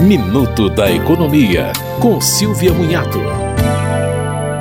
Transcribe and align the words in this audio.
Minuto 0.00 0.70
da 0.70 0.88
Economia, 0.88 1.72
com 2.00 2.20
Silvia 2.20 2.72
Munhato. 2.72 3.18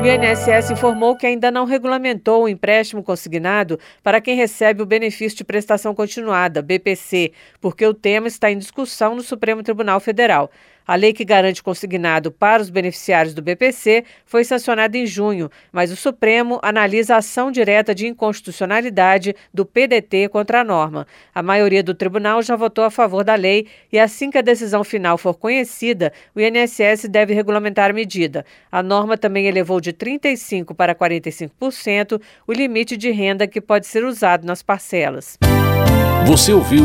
O 0.00 0.06
INSS 0.06 0.70
informou 0.70 1.16
que 1.16 1.26
ainda 1.26 1.50
não 1.50 1.64
regulamentou 1.64 2.44
o 2.44 2.48
empréstimo 2.48 3.02
consignado 3.02 3.76
para 4.00 4.20
quem 4.20 4.36
recebe 4.36 4.80
o 4.80 4.86
benefício 4.86 5.38
de 5.38 5.42
prestação 5.42 5.92
continuada, 5.92 6.62
BPC, 6.62 7.32
porque 7.60 7.84
o 7.84 7.92
tema 7.92 8.28
está 8.28 8.48
em 8.48 8.58
discussão 8.58 9.16
no 9.16 9.22
Supremo 9.22 9.60
Tribunal 9.64 9.98
Federal. 9.98 10.52
A 10.86 10.94
lei 10.96 11.12
que 11.12 11.24
garante 11.24 11.62
consignado 11.62 12.30
para 12.30 12.60
os 12.60 12.68
beneficiários 12.68 13.32
do 13.32 13.40
BPC 13.40 14.04
foi 14.26 14.44
sancionada 14.44 14.98
em 14.98 15.06
junho, 15.06 15.50
mas 15.72 15.90
o 15.90 15.96
Supremo 15.96 16.58
analisa 16.62 17.14
a 17.14 17.18
ação 17.18 17.50
direta 17.50 17.94
de 17.94 18.06
inconstitucionalidade 18.06 19.34
do 19.52 19.64
PDT 19.64 20.28
contra 20.28 20.60
a 20.60 20.64
norma. 20.64 21.06
A 21.34 21.42
maioria 21.42 21.82
do 21.82 21.94
tribunal 21.94 22.42
já 22.42 22.54
votou 22.54 22.84
a 22.84 22.90
favor 22.90 23.24
da 23.24 23.34
lei 23.34 23.66
e, 23.90 23.98
assim 23.98 24.30
que 24.30 24.38
a 24.38 24.42
decisão 24.42 24.84
final 24.84 25.16
for 25.16 25.34
conhecida, 25.34 26.12
o 26.34 26.40
INSS 26.40 27.08
deve 27.08 27.32
regulamentar 27.32 27.90
a 27.90 27.94
medida. 27.94 28.44
A 28.70 28.82
norma 28.82 29.16
também 29.16 29.46
elevou 29.46 29.80
de 29.80 29.92
35% 29.92 30.74
para 30.74 30.94
45% 30.94 32.20
o 32.46 32.52
limite 32.52 32.96
de 32.96 33.10
renda 33.10 33.46
que 33.46 33.60
pode 33.60 33.86
ser 33.86 34.04
usado 34.04 34.46
nas 34.46 34.62
parcelas. 34.62 35.38
Você 36.26 36.52
ouviu 36.52 36.84